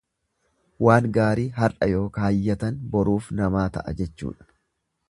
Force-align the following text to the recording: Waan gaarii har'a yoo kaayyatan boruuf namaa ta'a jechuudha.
Waan 0.85 1.09
gaarii 1.17 1.45
har'a 1.59 1.91
yoo 1.93 2.03
kaayyatan 2.17 2.81
boruuf 2.97 3.33
namaa 3.43 3.71
ta'a 3.79 3.97
jechuudha. 4.03 4.53